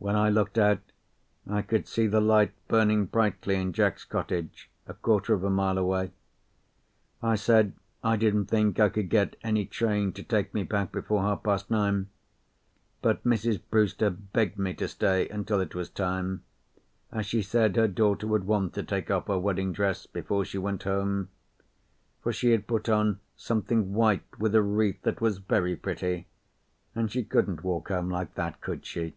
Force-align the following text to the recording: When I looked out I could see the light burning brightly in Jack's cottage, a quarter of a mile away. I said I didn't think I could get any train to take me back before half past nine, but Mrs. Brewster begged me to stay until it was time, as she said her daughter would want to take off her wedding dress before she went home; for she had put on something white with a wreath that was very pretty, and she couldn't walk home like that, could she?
When 0.00 0.14
I 0.14 0.30
looked 0.30 0.58
out 0.58 0.78
I 1.44 1.60
could 1.62 1.88
see 1.88 2.06
the 2.06 2.20
light 2.20 2.52
burning 2.68 3.06
brightly 3.06 3.56
in 3.56 3.72
Jack's 3.72 4.04
cottage, 4.04 4.70
a 4.86 4.94
quarter 4.94 5.34
of 5.34 5.42
a 5.42 5.50
mile 5.50 5.76
away. 5.76 6.12
I 7.20 7.34
said 7.34 7.72
I 8.04 8.14
didn't 8.14 8.46
think 8.46 8.78
I 8.78 8.90
could 8.90 9.10
get 9.10 9.34
any 9.42 9.66
train 9.66 10.12
to 10.12 10.22
take 10.22 10.54
me 10.54 10.62
back 10.62 10.92
before 10.92 11.22
half 11.22 11.42
past 11.42 11.68
nine, 11.68 12.10
but 13.02 13.24
Mrs. 13.24 13.60
Brewster 13.70 14.08
begged 14.08 14.56
me 14.56 14.72
to 14.74 14.86
stay 14.86 15.28
until 15.30 15.58
it 15.60 15.74
was 15.74 15.90
time, 15.90 16.44
as 17.10 17.26
she 17.26 17.42
said 17.42 17.74
her 17.74 17.88
daughter 17.88 18.28
would 18.28 18.44
want 18.46 18.74
to 18.74 18.84
take 18.84 19.10
off 19.10 19.26
her 19.26 19.36
wedding 19.36 19.72
dress 19.72 20.06
before 20.06 20.44
she 20.44 20.58
went 20.58 20.84
home; 20.84 21.28
for 22.22 22.32
she 22.32 22.52
had 22.52 22.68
put 22.68 22.88
on 22.88 23.18
something 23.34 23.92
white 23.94 24.38
with 24.38 24.54
a 24.54 24.62
wreath 24.62 25.02
that 25.02 25.20
was 25.20 25.38
very 25.38 25.74
pretty, 25.74 26.28
and 26.94 27.10
she 27.10 27.24
couldn't 27.24 27.64
walk 27.64 27.88
home 27.88 28.08
like 28.08 28.36
that, 28.36 28.60
could 28.60 28.86
she? 28.86 29.16